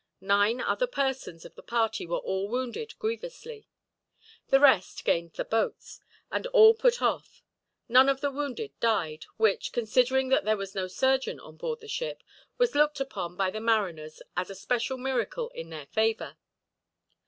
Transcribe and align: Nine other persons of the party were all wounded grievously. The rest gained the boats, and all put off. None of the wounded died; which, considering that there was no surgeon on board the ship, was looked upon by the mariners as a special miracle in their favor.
Nine 0.19 0.59
other 0.59 0.87
persons 0.87 1.45
of 1.45 1.53
the 1.53 1.61
party 1.61 2.07
were 2.07 2.17
all 2.17 2.47
wounded 2.47 2.97
grievously. 2.97 3.67
The 4.47 4.59
rest 4.59 5.05
gained 5.05 5.33
the 5.33 5.45
boats, 5.45 5.99
and 6.31 6.47
all 6.47 6.73
put 6.73 7.03
off. 7.03 7.43
None 7.87 8.09
of 8.09 8.19
the 8.19 8.31
wounded 8.31 8.71
died; 8.79 9.27
which, 9.37 9.71
considering 9.71 10.29
that 10.29 10.43
there 10.43 10.57
was 10.57 10.73
no 10.73 10.87
surgeon 10.87 11.39
on 11.39 11.55
board 11.55 11.81
the 11.81 11.87
ship, 11.87 12.23
was 12.57 12.73
looked 12.73 12.99
upon 12.99 13.35
by 13.35 13.51
the 13.51 13.61
mariners 13.61 14.23
as 14.35 14.49
a 14.49 14.55
special 14.55 14.97
miracle 14.97 15.49
in 15.49 15.69
their 15.69 15.85
favor. 15.85 16.35